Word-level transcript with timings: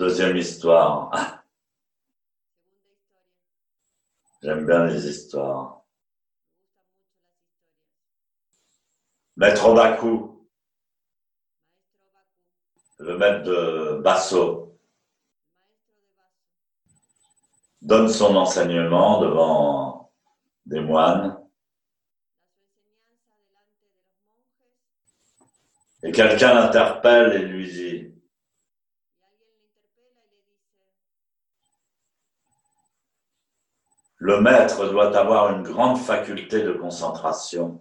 Deuxième 0.00 0.34
histoire. 0.38 1.44
J'aime 4.42 4.64
bien 4.64 4.86
les 4.86 5.06
histoires. 5.06 5.82
Maître 9.36 9.74
Bakou, 9.74 10.48
le 12.98 13.18
maître 13.18 13.42
de 13.42 14.00
Basso, 14.02 14.74
donne 17.82 18.08
son 18.08 18.34
enseignement 18.36 19.20
devant 19.20 20.14
des 20.64 20.80
moines. 20.80 21.46
Et 26.02 26.10
quelqu'un 26.10 26.54
l'interpelle 26.54 27.34
et 27.34 27.44
lui 27.44 27.70
dit, 27.70 28.19
le 34.20 34.38
maître 34.42 34.86
doit 34.90 35.16
avoir 35.16 35.56
une 35.56 35.62
grande 35.62 35.98
faculté 35.98 36.62
de 36.62 36.74
concentration. 36.74 37.80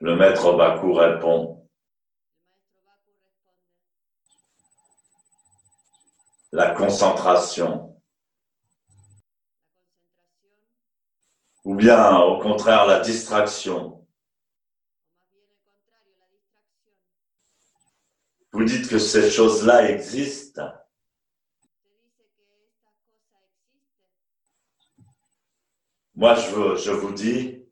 Le 0.00 0.16
maître 0.16 0.52
Bakou 0.52 0.92
répond, 0.94 1.64
la 6.50 6.72
concentration. 6.72 7.96
Ou 11.64 11.76
bien, 11.76 12.18
au 12.18 12.40
contraire, 12.40 12.86
la 12.86 12.98
distraction. 12.98 14.05
Vous 18.56 18.64
dites 18.64 18.88
que 18.88 18.98
ces 18.98 19.30
choses-là 19.30 19.90
existent. 19.90 20.72
Moi, 26.14 26.34
je, 26.36 26.76
je 26.76 26.90
vous 26.90 27.12
dis, 27.12 27.66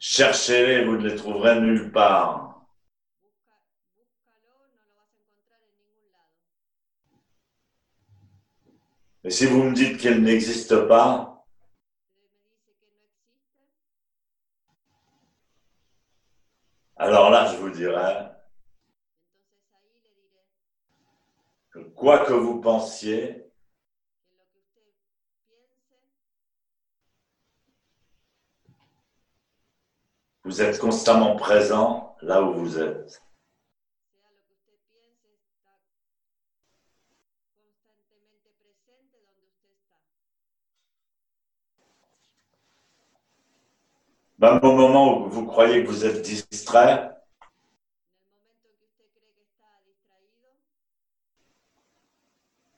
cherchez-les, 0.00 0.84
vous 0.84 0.96
ne 0.96 1.08
les 1.08 1.14
trouverez 1.14 1.60
nulle 1.60 1.92
part. 1.92 2.66
Mais 9.22 9.30
si 9.30 9.46
vous 9.46 9.62
me 9.62 9.72
dites 9.72 10.00
qu'elle 10.00 10.20
n'existe 10.20 10.88
pas, 10.88 11.29
alors 17.00 17.30
là, 17.30 17.46
je 17.46 17.56
vous 17.56 17.70
dirais 17.70 18.30
que 21.70 21.78
quoi 21.78 22.26
que 22.26 22.34
vous 22.34 22.60
pensiez, 22.60 23.50
vous 30.44 30.60
êtes 30.60 30.78
constamment 30.78 31.36
présent 31.36 32.16
là 32.20 32.42
où 32.42 32.52
vous 32.52 32.78
êtes. 32.78 33.22
Même 44.40 44.58
au 44.62 44.72
moment 44.72 45.18
où 45.18 45.28
vous 45.28 45.44
croyez 45.44 45.84
que 45.84 45.88
vous 45.88 46.06
êtes 46.06 46.22
distrait, 46.22 47.10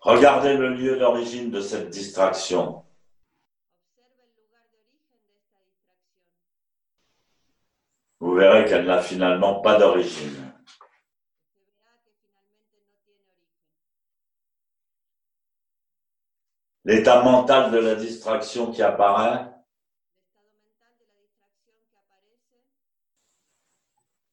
regardez 0.00 0.54
le 0.54 0.74
lieu 0.74 0.98
d'origine 0.98 1.50
de 1.50 1.62
cette 1.62 1.88
distraction. 1.88 2.84
Vous 8.20 8.34
verrez 8.34 8.66
qu'elle 8.66 8.84
n'a 8.84 9.00
finalement 9.00 9.62
pas 9.62 9.78
d'origine. 9.78 10.52
L'état 16.84 17.22
mental 17.22 17.70
de 17.70 17.78
la 17.78 17.94
distraction 17.94 18.70
qui 18.70 18.82
apparaît 18.82 19.55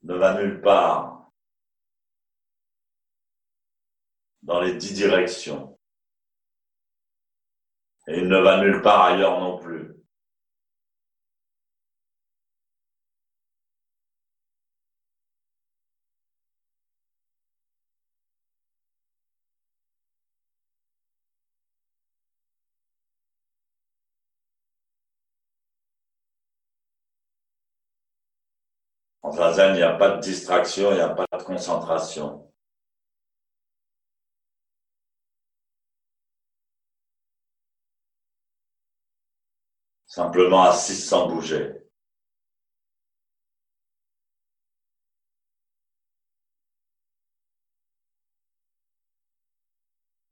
ne 0.03 0.15
va 0.15 0.33
nulle 0.41 0.61
part 0.61 1.31
dans 4.41 4.59
les 4.59 4.75
dix 4.75 4.93
directions. 4.93 5.79
Et 8.07 8.17
il 8.17 8.27
ne 8.27 8.37
va 8.37 8.61
nulle 8.61 8.81
part 8.81 9.05
ailleurs 9.05 9.39
non 9.39 9.57
plus. 9.57 9.95
En 29.33 29.35
zazen, 29.35 29.73
il 29.73 29.77
n'y 29.77 29.81
a 29.81 29.93
pas 29.97 30.11
de 30.11 30.21
distraction, 30.21 30.91
il 30.91 30.95
n'y 30.95 31.01
a 31.01 31.09
pas 31.09 31.25
de 31.39 31.43
concentration. 31.43 32.51
Simplement 40.05 40.63
assis 40.65 40.95
sans 40.95 41.27
bouger. 41.29 41.73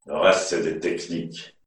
Le 0.05 0.15
reste, 0.15 0.47
c'est 0.49 0.61
des 0.61 0.79
techniques. 0.79 1.57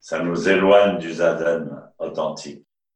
Ça 0.00 0.22
nous 0.22 0.48
éloigne 0.50 0.98
du 0.98 1.14
zazen 1.14 1.90
authentique. 1.98 2.65